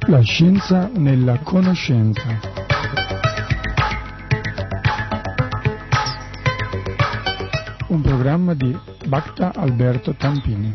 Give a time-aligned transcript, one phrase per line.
[0.00, 2.22] La scienza nella conoscenza.
[7.86, 10.72] Un programma di Bacta Alberto Tampini.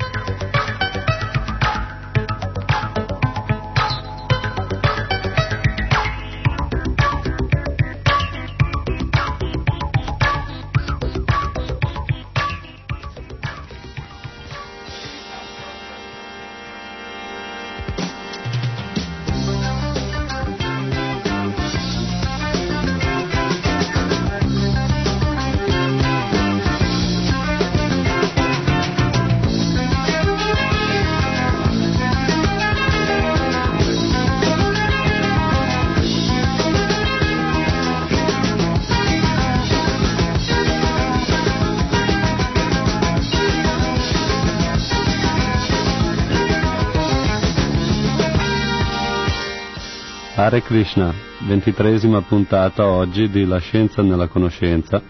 [50.43, 51.13] Hare Krishna,
[51.47, 55.01] ventitresima puntata oggi di La scienza nella conoscenza,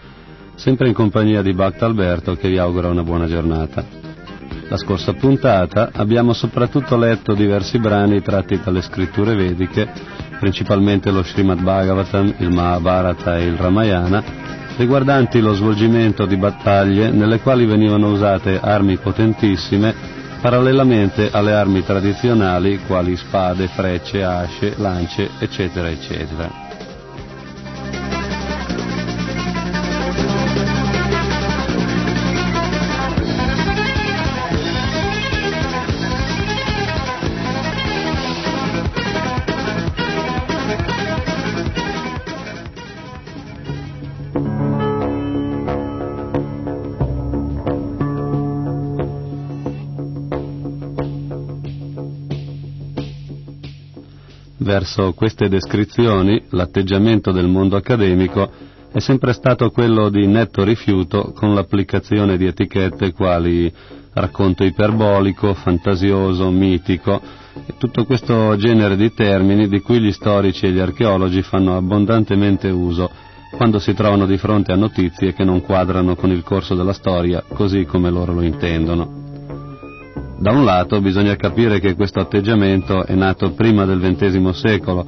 [0.54, 3.84] sempre in compagnia di Bhakta Alberto che vi augura una buona giornata.
[4.68, 9.90] La scorsa puntata abbiamo soprattutto letto diversi brani tratti dalle scritture vediche,
[10.38, 14.22] principalmente lo Srimad Bhagavatam, il Mahabharata e il Ramayana,
[14.76, 20.13] riguardanti lo svolgimento di battaglie nelle quali venivano usate armi potentissime
[20.44, 26.63] parallelamente alle armi tradizionali quali spade, frecce, asce, lance, eccetera, eccetera.
[54.74, 58.50] Verso queste descrizioni l'atteggiamento del mondo accademico
[58.90, 63.72] è sempre stato quello di netto rifiuto con l'applicazione di etichette quali
[64.14, 67.20] racconto iperbolico, fantasioso, mitico
[67.64, 72.68] e tutto questo genere di termini di cui gli storici e gli archeologi fanno abbondantemente
[72.68, 73.08] uso
[73.52, 77.44] quando si trovano di fronte a notizie che non quadrano con il corso della storia
[77.46, 79.33] così come loro lo intendono.
[80.44, 85.06] Da un lato bisogna capire che questo atteggiamento è nato prima del XX secolo,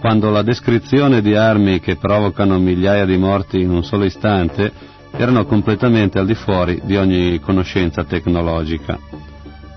[0.00, 4.72] quando la descrizione di armi che provocano migliaia di morti in un solo istante
[5.12, 8.98] erano completamente al di fuori di ogni conoscenza tecnologica.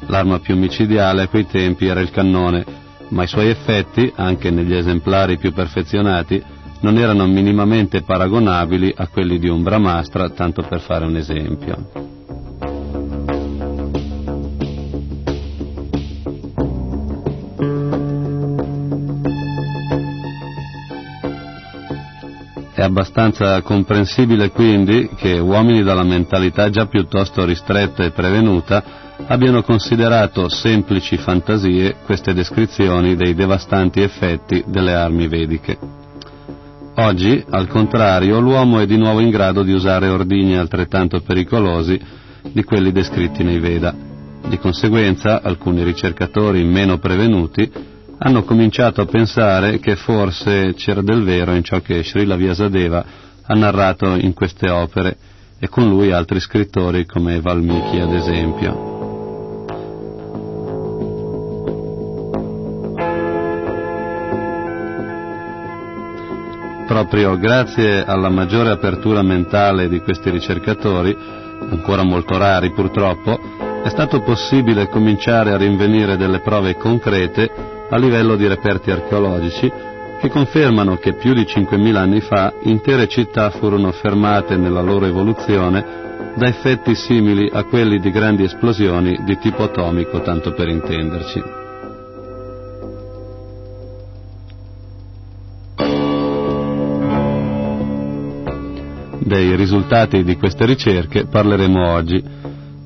[0.07, 2.65] L'arma più micidiale a quei tempi era il cannone,
[3.09, 6.41] ma i suoi effetti, anche negli esemplari più perfezionati,
[6.79, 12.05] non erano minimamente paragonabili a quelli di un Brahmastra, tanto per fare un esempio.
[22.75, 28.83] È abbastanza comprensibile quindi che uomini dalla mentalità già piuttosto ristretta e prevenuta
[29.27, 35.77] abbiano considerato semplici fantasie queste descrizioni dei devastanti effetti delle armi vediche.
[36.95, 41.97] Oggi, al contrario, l'uomo è di nuovo in grado di usare ordigni altrettanto pericolosi
[42.41, 43.95] di quelli descritti nei Veda.
[44.49, 47.71] Di conseguenza, alcuni ricercatori meno prevenuti
[48.17, 53.05] hanno cominciato a pensare che forse c'era del vero in ciò che Srila Vyasadeva
[53.43, 55.17] ha narrato in queste opere
[55.59, 58.93] e con lui altri scrittori come Valmiki ad esempio.
[66.87, 71.15] Proprio grazie alla maggiore apertura mentale di questi ricercatori,
[71.69, 73.39] ancora molto rari purtroppo,
[73.83, 79.71] è stato possibile cominciare a rinvenire delle prove concrete a livello di reperti archeologici
[80.19, 86.03] che confermano che più di 5.000 anni fa intere città furono fermate nella loro evoluzione
[86.35, 91.63] da effetti simili a quelli di grandi esplosioni di tipo atomico, tanto per intenderci.
[99.19, 102.23] Dei risultati di queste ricerche parleremo oggi,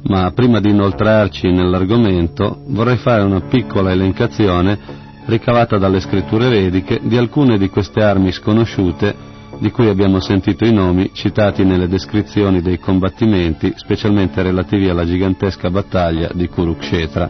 [0.03, 4.77] ma prima di inoltrarci nell'argomento vorrei fare una piccola elencazione
[5.25, 9.27] ricavata dalle scritture vediche di alcune di queste armi sconosciute
[9.59, 15.69] di cui abbiamo sentito i nomi citati nelle descrizioni dei combattimenti, specialmente relativi alla gigantesca
[15.69, 17.29] battaglia di Kurukshetra,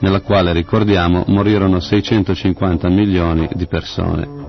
[0.00, 4.41] nella quale, ricordiamo, morirono 650 milioni di persone.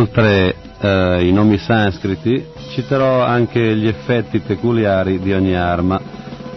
[0.00, 6.00] Oltre eh, i nomi sanscriti, citerò anche gli effetti peculiari di ogni arma,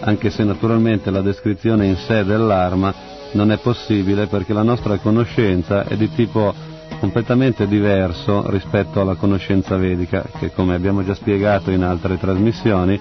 [0.00, 2.94] anche se naturalmente la descrizione in sé dell'arma
[3.32, 6.54] non è possibile perché la nostra conoscenza è di tipo
[6.98, 12.98] completamente diverso rispetto alla conoscenza vedica, che come abbiamo già spiegato in altre trasmissioni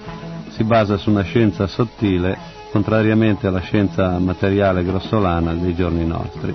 [0.50, 2.38] si basa su una scienza sottile,
[2.70, 6.54] contrariamente alla scienza materiale grossolana dei giorni nostri.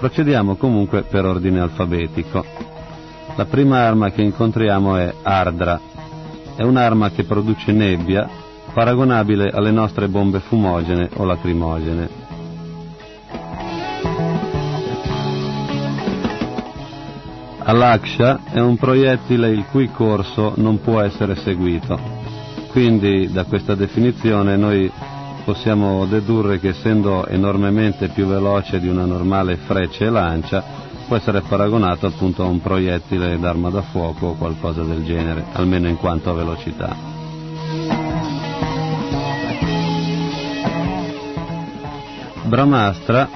[0.00, 2.76] Procediamo comunque per ordine alfabetico.
[3.38, 5.80] La prima arma che incontriamo è Ardra.
[6.56, 8.28] È un'arma che produce nebbia,
[8.74, 12.08] paragonabile alle nostre bombe fumogene o lacrimogene.
[17.58, 21.96] Alaksha è un proiettile il cui corso non può essere seguito.
[22.72, 24.90] Quindi da questa definizione noi
[25.44, 31.40] possiamo dedurre che essendo enormemente più veloce di una normale freccia e lancia, può essere
[31.40, 36.28] paragonato appunto a un proiettile d'arma da fuoco o qualcosa del genere, almeno in quanto
[36.28, 36.94] a velocità.
[42.44, 43.28] Brahmastra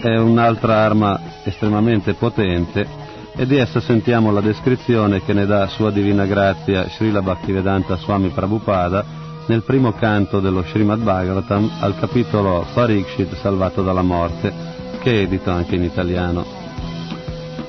[0.00, 2.86] è un'altra arma estremamente potente
[3.34, 8.28] e di essa sentiamo la descrizione che ne dà Sua Divina Grazia Srila Bhaktivedanta Swami
[8.28, 9.04] Prabhupada
[9.46, 14.52] nel primo canto dello Srimad Bhagavatam al capitolo Parikshit salvato dalla morte,
[15.00, 16.59] che è edito anche in italiano.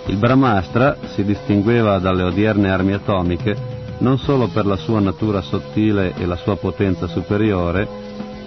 [0.08, 6.14] Il Brahmastra si distingueva dalle odierne armi atomiche non solo per la sua natura sottile
[6.16, 7.88] e la sua potenza superiore,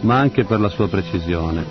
[0.00, 1.64] ma anche per la sua precisione.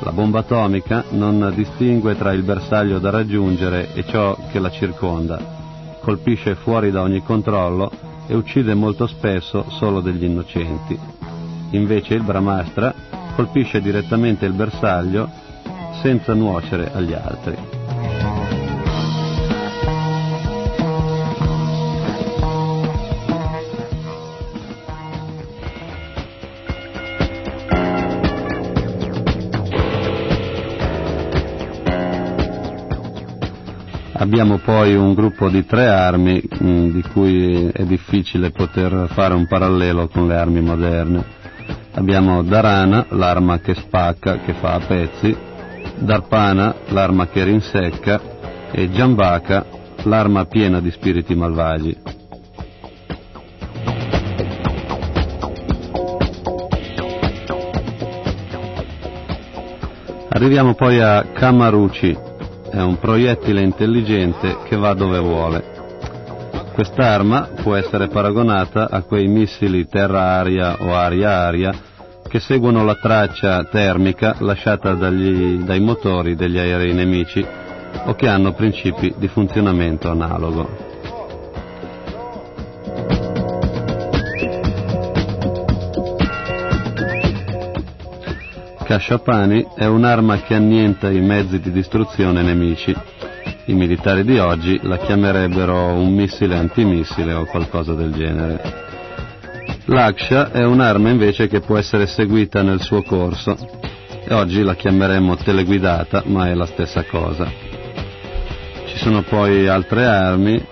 [0.00, 5.38] La bomba atomica non distingue tra il bersaglio da raggiungere e ciò che la circonda,
[6.00, 7.90] colpisce fuori da ogni controllo
[8.26, 10.98] e uccide molto spesso solo degli innocenti.
[11.72, 12.94] Invece il Brahmastra
[13.34, 15.28] colpisce direttamente il bersaglio
[16.00, 18.29] senza nuocere agli altri.
[34.20, 39.32] Abbiamo poi un gruppo di tre armi mh, mm, di cui è difficile poter fare
[39.32, 41.24] un parallelo con le armi moderne.
[41.92, 45.34] Abbiamo Dharana, l'arma che spacca, che fa a pezzi,
[46.00, 48.20] Darpana, l'arma che rinsecca,
[48.70, 49.64] e Jambaka,
[50.02, 51.96] l'arma piena di spiriti malvagi.
[60.28, 62.28] Arriviamo poi a Kamaruchi,
[62.70, 65.78] è un proiettile intelligente che va dove vuole.
[66.72, 71.72] Quest'arma può essere paragonata a quei missili terra-aria o aria-aria
[72.28, 77.44] che seguono la traccia termica lasciata dagli, dai motori degli aerei nemici
[78.04, 80.89] o che hanno principi di funzionamento analogo.
[88.90, 92.92] Kashapani è un'arma che annienta i mezzi di distruzione nemici.
[93.66, 98.60] I militari di oggi la chiamerebbero un missile antimissile o qualcosa del genere.
[99.84, 103.56] L'Aksha è un'arma invece che può essere seguita nel suo corso
[104.24, 107.48] e oggi la chiameremmo teleguidata, ma è la stessa cosa.
[108.86, 110.66] Ci sono poi altre armi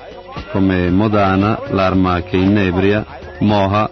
[0.51, 3.07] come Modana, l'arma che innebria,
[3.39, 3.89] Moha,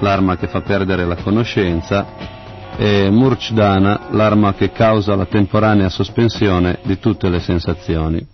[0.00, 2.39] l'arma che fa perdere la conoscenza
[2.76, 8.26] e Murchdana, l'arma che causa la temporanea sospensione di tutte le sensazioni.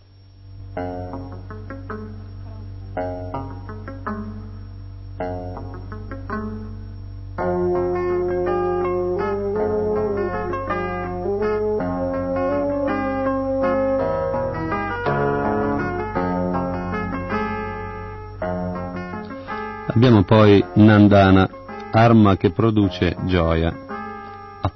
[19.89, 21.49] Abbiamo poi Nandana,
[21.91, 23.86] arma che produce gioia.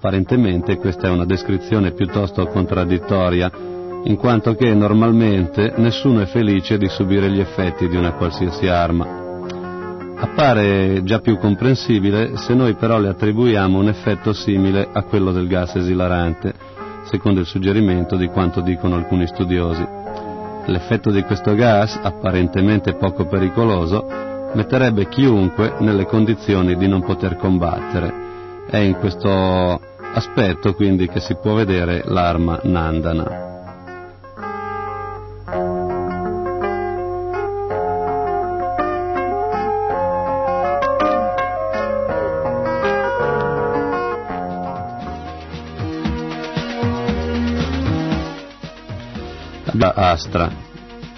[0.02, 3.50] Apparentemente questa è una descrizione piuttosto contraddittoria,
[4.04, 9.42] in quanto che normalmente nessuno è felice di subire gli effetti di una qualsiasi arma.
[10.16, 15.46] Appare già più comprensibile se noi però le attribuiamo un effetto simile a quello del
[15.46, 16.54] gas esilarante,
[17.02, 19.86] secondo il suggerimento di quanto dicono alcuni studiosi.
[20.64, 24.06] L'effetto di questo gas, apparentemente poco pericoloso,
[24.54, 28.28] metterebbe chiunque nelle condizioni di non poter combattere
[28.70, 29.80] è in questo
[30.14, 33.48] aspetto quindi che si può vedere l'arma Nandana.
[50.10, 50.50] Astra.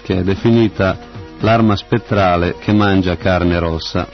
[0.03, 0.97] che è definita
[1.39, 4.07] l'arma spettrale che mangia carne rossa,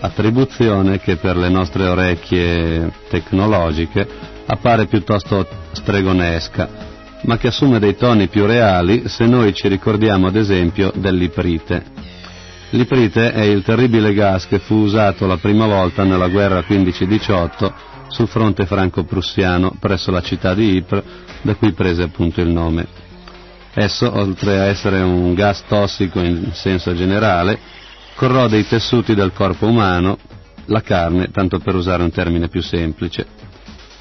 [0.00, 4.06] attribuzione che per le nostre orecchie tecnologiche
[4.46, 6.68] appare piuttosto stregonesca,
[7.22, 12.08] ma che assume dei toni più reali se noi ci ricordiamo ad esempio dell'iprite.
[12.70, 17.72] L'iprite è il terribile gas che fu usato la prima volta nella guerra 15-18
[18.08, 21.02] sul fronte franco-prussiano presso la città di Ypres,
[21.42, 22.86] da cui prese appunto il nome.
[23.72, 27.58] Esso, oltre a essere un gas tossico in senso generale,
[28.20, 30.18] corrode i tessuti del corpo umano,
[30.66, 33.26] la carne, tanto per usare un termine più semplice.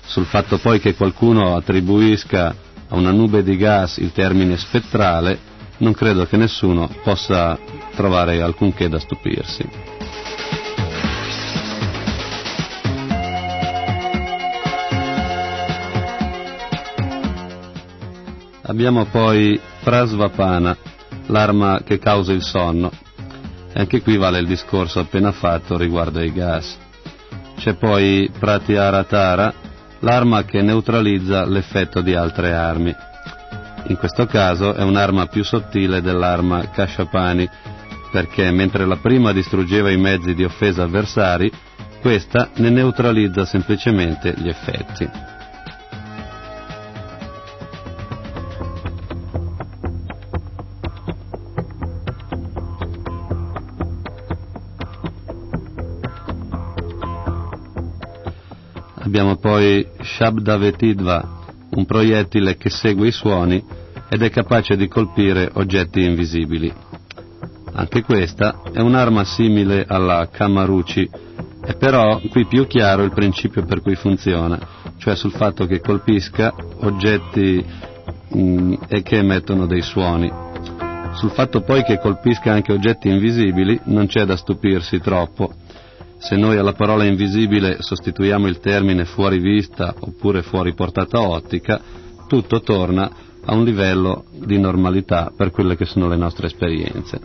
[0.06, 2.54] Sul fatto poi che qualcuno attribuisca
[2.90, 5.40] a una nube di gas il termine spettrale,
[5.78, 7.58] non credo che nessuno possa
[7.96, 9.66] trovare alcunché da stupirsi.
[18.64, 20.76] Abbiamo poi Prasvapana,
[21.28, 23.08] l'arma che causa il sonno.
[23.72, 26.78] E anche qui vale il discorso appena fatto riguardo ai gas.
[27.58, 29.54] C'è poi Pratyaratara,
[30.00, 32.96] l'arma che neutralizza l'effetto di altre armi.
[33.88, 37.50] In questo caso è un'arma più sottile dell'arma Kashapani,
[38.12, 41.52] perché mentre la prima distruggeva i mezzi di offesa avversari,
[42.02, 45.10] questa ne neutralizza semplicemente gli effetti.
[59.10, 63.60] Abbiamo poi Shabdavetidva, un proiettile che segue i suoni
[64.08, 66.72] ed è capace di colpire oggetti invisibili.
[67.72, 71.10] Anche questa è un'arma simile alla Kamaruchi,
[71.60, 74.60] è però qui più chiaro il principio per cui funziona,
[75.00, 77.66] cioè sul fatto che colpisca oggetti
[78.28, 80.32] mh, mm, e che emettono dei suoni.
[81.14, 85.52] Sul fatto poi che colpisca anche oggetti invisibili non c'è da stupirsi troppo,
[86.20, 91.80] se noi alla parola invisibile sostituiamo il termine fuori vista oppure fuori portata ottica,
[92.28, 93.10] tutto torna
[93.46, 97.20] a un livello di normalità per quelle che sono le nostre esperienze.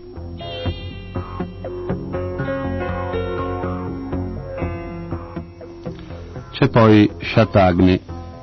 [6.53, 8.01] C'è poi Shatagni,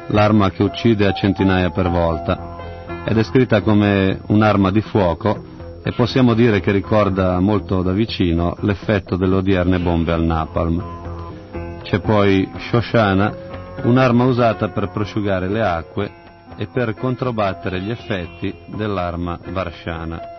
[0.08, 3.04] l'arma che uccide a centinaia per volta.
[3.06, 5.51] È descritta come un'arma di fuoco
[5.84, 11.80] e possiamo dire che ricorda molto da vicino l'effetto delle odierne bombe al napalm.
[11.82, 13.36] C'è poi Shoshana,
[13.84, 16.12] un'arma usata per prosciugare le acque
[16.58, 20.31] e per controbattere gli effetti dell'arma Varshana.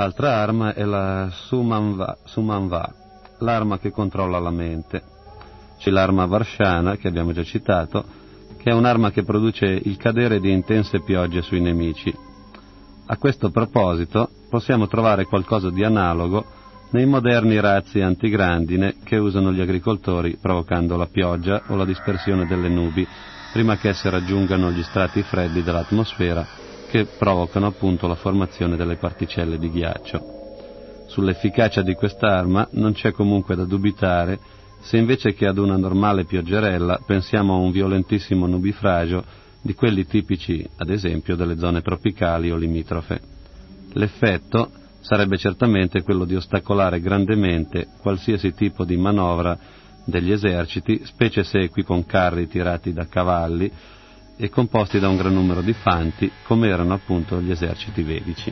[0.00, 2.90] Un'altra arma è la Sumanva, Sumanva,
[3.40, 5.02] l'arma che controlla la mente.
[5.76, 8.02] C'è l'arma Varshana, che abbiamo già citato,
[8.56, 12.16] che è un'arma che produce il cadere di intense piogge sui nemici.
[13.08, 16.46] A questo proposito possiamo trovare qualcosa di analogo
[16.92, 22.70] nei moderni razzi antigrandine che usano gli agricoltori provocando la pioggia o la dispersione delle
[22.70, 23.06] nubi
[23.52, 29.58] prima che esse raggiungano gli strati freddi dell'atmosfera che provocano appunto la formazione delle particelle
[29.58, 30.38] di ghiaccio.
[31.06, 34.38] Sull'efficacia di quest'arma non c'è comunque da dubitare
[34.80, 39.24] se invece che ad una normale pioggerella pensiamo a un violentissimo nubifragio
[39.62, 43.20] di quelli tipici, ad esempio, delle zone tropicali o limitrofe.
[43.92, 49.56] L'effetto sarebbe certamente quello di ostacolare grandemente qualsiasi tipo di manovra
[50.04, 53.70] degli eserciti, specie se qui con carri tirati da cavalli
[54.42, 58.50] e composti da un gran numero di fanti, come erano appunto gli eserciti vedici.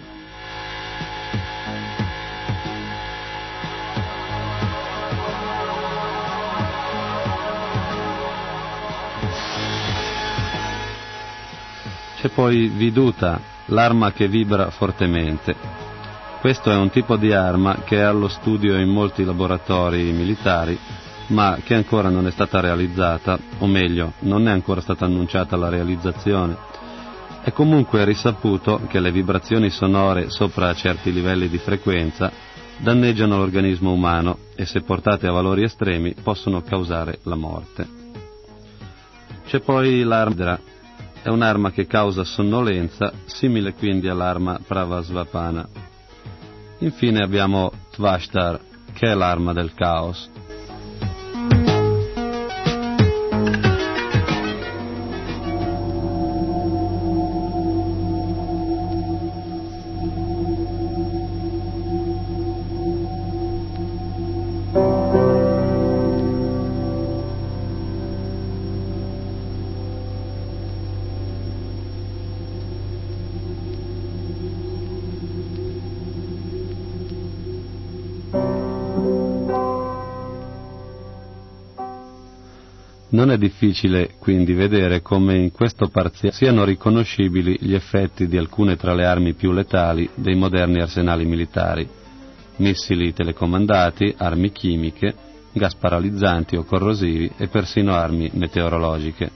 [12.21, 15.55] C'è poi Viduta, l'arma che vibra fortemente.
[16.41, 20.79] Questo è un tipo di arma che è allo studio in molti laboratori militari
[21.29, 25.69] ma che ancora non è stata realizzata, o meglio, non è ancora stata annunciata la
[25.69, 26.57] realizzazione.
[27.43, 32.31] È comunque risaputo che le vibrazioni sonore sopra certi livelli di frequenza
[32.79, 37.87] danneggiano l'organismo umano e se portate a valori estremi possono causare la morte.
[39.47, 40.59] C'è poi l'arma,
[41.23, 45.69] è un'arma che causa sonnolenza, simile quindi all'arma Pravasvapana.
[46.81, 48.61] Infine abbiamo Tvashtar,
[48.93, 50.31] che è l'arma del caos.
[83.19, 88.77] Non è difficile quindi vedere come in questo parziale siano riconoscibili gli effetti di alcune
[88.77, 91.85] tra le armi più letali dei moderni arsenali militari,
[92.59, 95.13] missili telecomandati, armi chimiche,
[95.53, 99.29] gas paralizzanti o corrosivi e persino armi meteorologiche.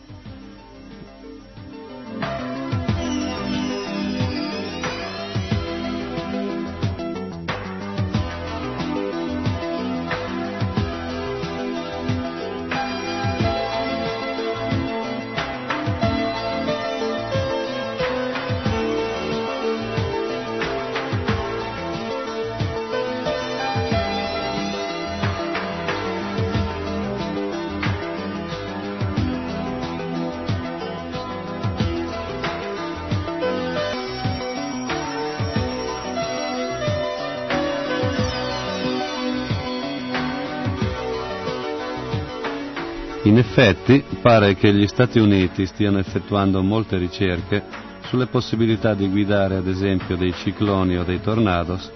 [43.33, 47.65] In effetti pare che gli Stati Uniti stiano effettuando molte ricerche
[48.03, 51.91] sulle possibilità di guidare ad esempio dei cicloni o dei tornados,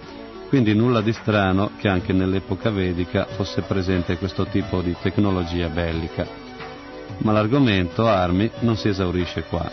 [0.48, 6.26] quindi nulla di strano che anche nell'epoca vedica fosse presente questo tipo di tecnologia bellica.
[7.18, 9.70] Ma l'argomento armi non si esaurisce qua.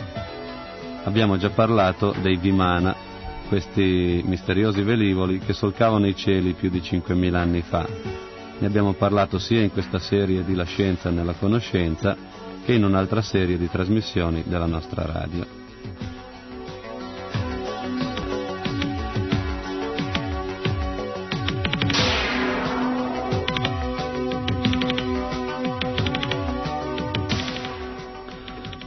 [1.04, 2.94] Abbiamo già parlato dei Vimana,
[3.48, 9.38] questi misteriosi velivoli che solcavano i cieli più di 5.000 anni fa ne abbiamo parlato
[9.38, 12.16] sia in questa serie di La scienza nella conoscenza
[12.64, 15.62] che in un'altra serie di trasmissioni della nostra radio.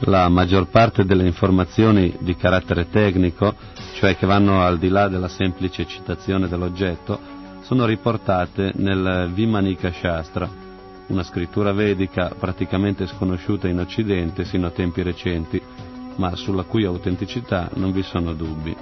[0.08, 3.54] La maggior parte delle informazioni di carattere tecnico,
[3.94, 7.36] cioè che vanno al di là della semplice citazione dell'oggetto,
[7.68, 10.48] sono riportate nel Vimanika Shastra,
[11.08, 15.60] una scrittura vedica praticamente sconosciuta in Occidente sino a tempi recenti,
[16.16, 18.74] ma sulla cui autenticità non vi sono dubbi.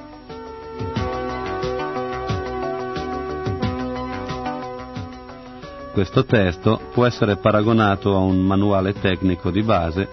[5.92, 10.08] Questo testo può essere paragonato a un manuale tecnico di base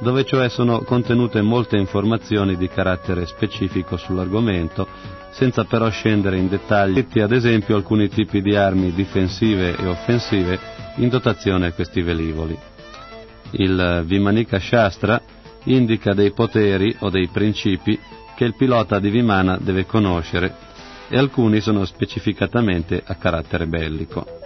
[0.00, 4.86] dove cioè sono contenute molte informazioni di carattere specifico sull'argomento,
[5.30, 10.58] senza però scendere in dettagli, ad esempio alcuni tipi di armi difensive e offensive
[10.96, 12.56] in dotazione a questi velivoli.
[13.52, 15.20] Il Vimanika Shastra
[15.64, 17.98] indica dei poteri o dei principi
[18.36, 20.54] che il pilota di Vimana deve conoscere
[21.08, 24.37] e alcuni sono specificatamente a carattere bellico.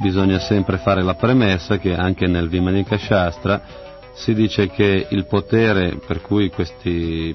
[0.00, 3.60] Bisogna sempre fare la premessa che anche nel Vimanika Shastra
[4.12, 7.34] si dice che il potere per cui questi,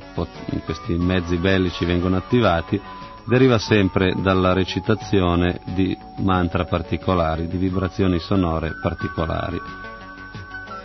[0.65, 2.80] questi mezzi bellici vengono attivati
[3.25, 9.60] deriva sempre dalla recitazione di mantra particolari, di vibrazioni sonore particolari.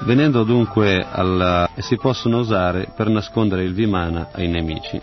[0.03, 1.69] Venendo dunque alla...
[1.77, 4.99] si possono usare per nascondere il Vimana ai nemici.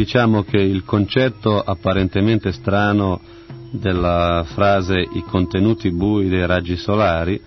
[0.00, 3.20] Diciamo che il concetto apparentemente strano
[3.70, 7.38] della frase i contenuti bui dei raggi solari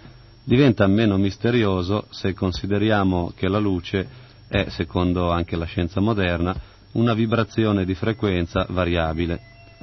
[0.44, 4.08] diventa meno misterioso se consideriamo che la luce
[4.48, 6.56] è, secondo anche la scienza moderna,
[6.92, 9.40] una vibrazione di frequenza variabile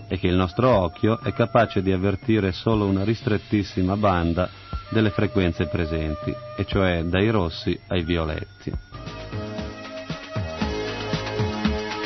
[0.06, 4.48] e che il nostro occhio è capace di avvertire solo una ristrettissima banda
[4.90, 8.72] delle frequenze presenti, e cioè dai rossi ai violetti.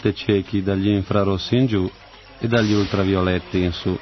[0.05, 1.91] Volte ciechi dagli infrarossi in giù
[2.39, 3.99] e dagli ultravioletti in su.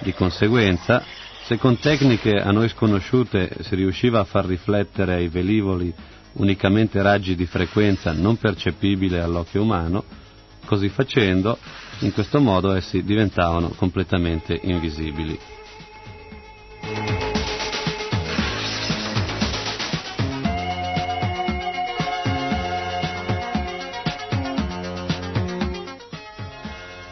[0.00, 1.02] Di conseguenza,
[1.44, 5.92] se con tecniche a noi sconosciute si riusciva a far riflettere ai velivoli
[6.34, 10.04] unicamente raggi di frequenza non percepibile all'occhio umano,
[10.66, 11.56] così facendo,
[12.00, 15.38] in questo modo essi diventavano completamente invisibili.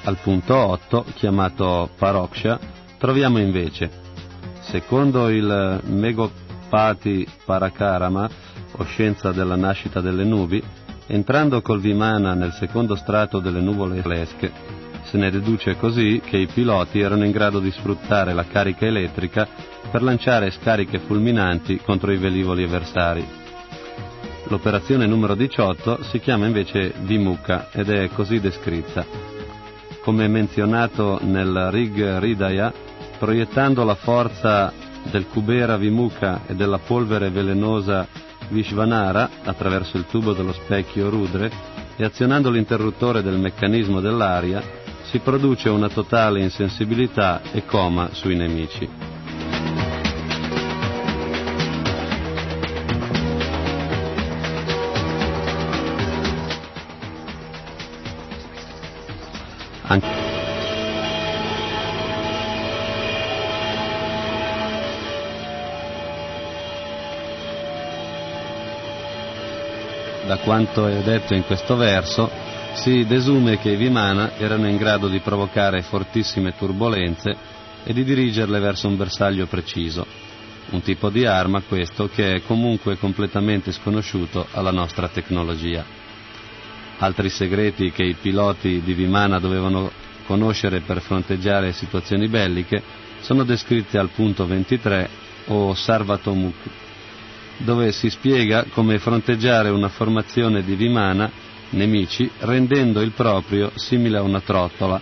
[0.05, 2.59] Al punto 8, chiamato Paroksha,
[2.99, 3.89] troviamo invece,
[4.63, 8.29] secondo il Megopati Parakarama,
[8.79, 10.61] o scienza della nascita delle nubi,
[11.07, 14.51] entrando col Vimana nel secondo strato delle nuvole lesche,
[15.05, 19.47] se ne deduce così che i piloti erano in grado di sfruttare la carica elettrica
[19.89, 23.25] per lanciare scariche fulminanti contro i velivoli avversari.
[24.49, 29.42] L'operazione numero 18 si chiama invece Vimukha ed è così descritta
[30.03, 32.73] come menzionato nel Rig Ridaya,
[33.19, 34.73] proiettando la forza
[35.11, 38.07] del Kubera Vimuka e della polvere velenosa
[38.49, 41.51] Vishvanara attraverso il tubo dello specchio Rudre
[41.97, 44.63] e azionando l'interruttore del meccanismo dell'aria,
[45.05, 49.22] si produce una totale insensibilità e coma sui nemici.
[70.27, 72.31] Da quanto è detto in questo verso,
[72.75, 77.37] si desume che i Vimana erano in grado di provocare fortissime turbolenze
[77.85, 80.07] e di dirigerle verso un bersaglio preciso,
[80.71, 86.02] un tipo di arma questo che è comunque completamente sconosciuto alla nostra tecnologia.
[87.03, 89.91] Altri segreti che i piloti di Vimana dovevano
[90.25, 92.81] conoscere per fronteggiare situazioni belliche
[93.23, 95.09] sono descritti al punto 23
[95.47, 96.55] o Sarvatomuk,
[97.57, 101.29] dove si spiega come fronteggiare una formazione di Vimana,
[101.71, 105.01] nemici, rendendo il proprio simile a una trottola,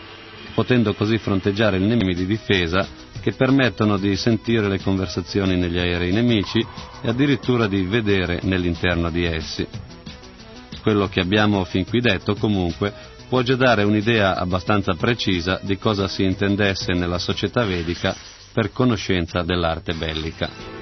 [0.54, 2.86] potendo così fronteggiare il nemico di difesa
[3.20, 6.66] che permettono di sentire le conversazioni negli aerei nemici
[7.02, 9.66] e addirittura di vedere nell'interno di essi
[10.80, 12.92] quello che abbiamo fin qui detto comunque
[13.28, 18.14] può già dare un'idea abbastanza precisa di cosa si intendesse nella società vedica
[18.52, 20.78] per conoscenza dell'arte bellica.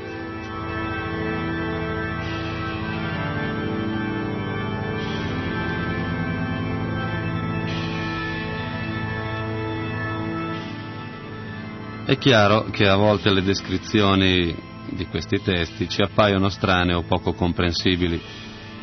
[12.09, 14.57] È chiaro che a volte le descrizioni
[14.89, 18.19] di questi testi ci appaiono strane o poco comprensibili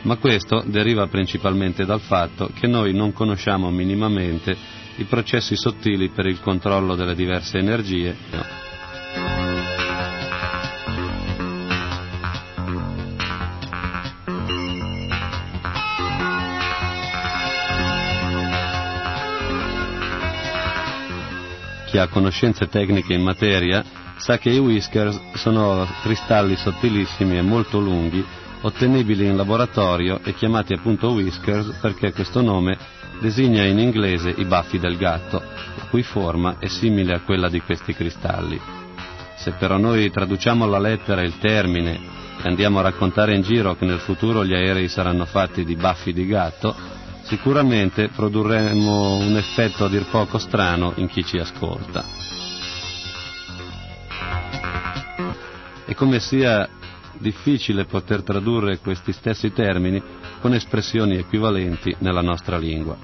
[0.05, 4.55] ma questo deriva principalmente dal fatto che noi non conosciamo minimamente
[4.97, 8.15] i processi sottili per il controllo delle diverse energie.
[21.87, 23.83] Chi ha conoscenze tecniche in materia
[24.17, 28.23] sa che i whiskers sono cristalli sottilissimi e molto lunghi
[28.65, 32.77] ottenibili in laboratorio e chiamati appunto whiskers perché questo nome
[33.19, 37.61] designa in inglese i baffi del gatto, la cui forma è simile a quella di
[37.61, 38.59] questi cristalli.
[39.35, 41.93] Se però noi traduciamo alla lettera il termine
[42.41, 46.11] e andiamo a raccontare in giro che nel futuro gli aerei saranno fatti di baffi
[46.11, 46.75] di gatto,
[47.21, 52.03] sicuramente produrremo un effetto a dir poco strano in chi ci ascolta.
[55.85, 56.67] E come sia
[57.19, 60.01] difficile poter tradurre questi stessi termini
[60.41, 62.97] con espressioni equivalenti nella nostra lingua.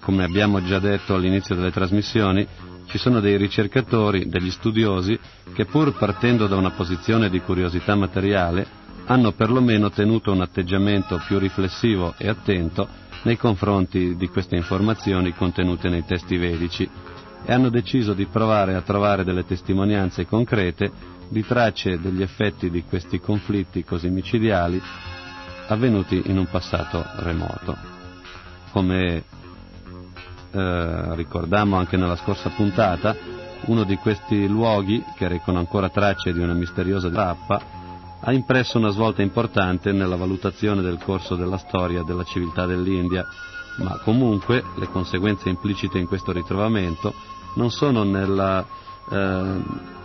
[0.00, 2.46] Come abbiamo già detto all'inizio delle trasmissioni,
[2.86, 5.18] ci sono dei ricercatori, degli studiosi,
[5.52, 8.66] che pur partendo da una posizione di curiosità materiale,
[9.06, 12.88] hanno perlomeno tenuto un atteggiamento più riflessivo e attento
[13.22, 16.88] nei confronti di queste informazioni contenute nei testi vedici
[17.44, 20.90] e hanno deciso di provare a trovare delle testimonianze concrete
[21.30, 24.82] di tracce degli effetti di questi conflitti così micidiali
[25.68, 27.76] avvenuti in un passato remoto.
[28.72, 29.24] Come
[30.50, 33.16] eh, ricordammo anche nella scorsa puntata,
[33.66, 37.60] uno di questi luoghi, che recano ancora tracce di una misteriosa tappa,
[38.22, 43.24] ha impresso una svolta importante nella valutazione del corso della storia della civiltà dell'India,
[43.78, 47.14] ma comunque le conseguenze implicite in questo ritrovamento
[47.54, 48.66] non sono nella
[49.10, 49.98] eh,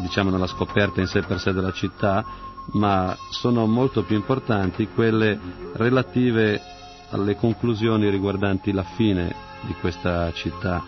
[0.00, 2.24] diciamo nella scoperta in sé per sé della città,
[2.72, 5.38] ma sono molto più importanti quelle
[5.74, 6.60] relative
[7.10, 10.82] alle conclusioni riguardanti la fine di questa città,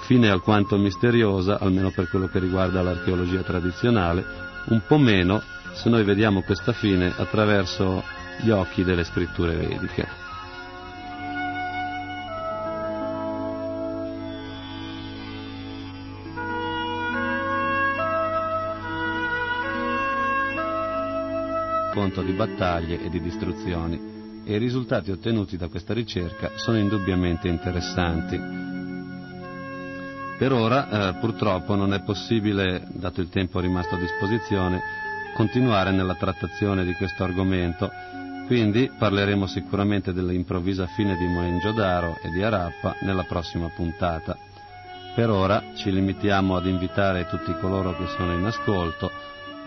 [0.00, 4.24] fine alquanto misteriosa, almeno per quello che riguarda l'archeologia tradizionale,
[4.68, 5.40] un po' meno
[5.72, 8.02] se noi vediamo questa fine attraverso
[8.40, 10.27] gli occhi delle scritture vediche.
[21.98, 27.48] Conto di battaglie e di distruzioni e i risultati ottenuti da questa ricerca sono indubbiamente
[27.48, 28.38] interessanti.
[30.38, 34.80] Per ora eh, purtroppo non è possibile, dato il tempo rimasto a disposizione,
[35.34, 37.90] continuare nella trattazione di questo argomento,
[38.46, 44.38] quindi parleremo sicuramente dell'improvvisa fine di Mohenjo-Daro e di Arappa nella prossima puntata.
[45.16, 49.10] Per ora ci limitiamo ad invitare tutti coloro che sono in ascolto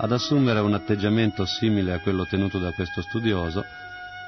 [0.03, 3.63] ad assumere un atteggiamento simile a quello tenuto da questo studioso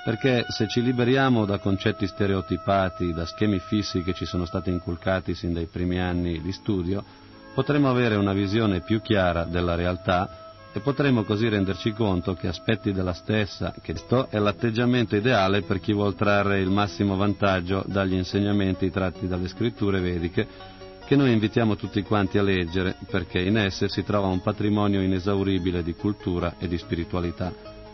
[0.04, 5.34] perché se ci liberiamo da concetti stereotipati, da schemi fissi che ci sono stati inculcati
[5.34, 7.04] sin dai primi anni di studio,
[7.56, 12.92] potremo avere una visione più chiara della realtà e potremo così renderci conto che aspetti
[12.92, 18.16] della stessa, che questo è l'atteggiamento ideale per chi vuol trarre il massimo vantaggio dagli
[18.16, 20.48] insegnamenti tratti dalle scritture vediche,
[21.06, 25.84] che noi invitiamo tutti quanti a leggere, perché in esse si trova un patrimonio inesauribile
[25.84, 27.54] di cultura e di spiritualità,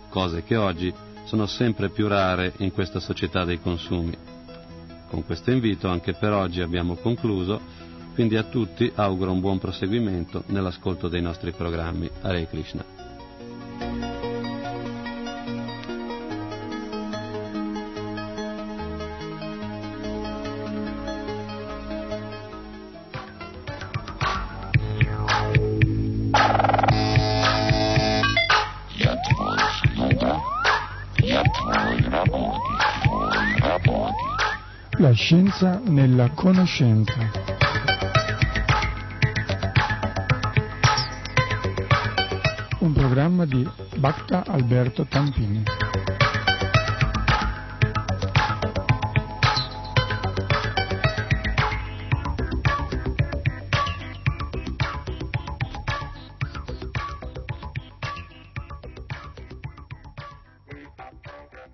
[0.10, 0.94] cose che oggi
[1.26, 4.16] sono sempre più rare in questa società dei consumi.
[5.10, 7.88] Con questo invito anche per oggi abbiamo concluso
[8.20, 12.10] quindi a tutti auguro un buon proseguimento nell'ascolto dei nostri programmi.
[12.22, 13.09] Hare Krishna.
[35.30, 37.14] Scienza nella conoscenza.
[42.80, 43.64] un programma di
[43.98, 45.62] Bacta Alberto Tampini.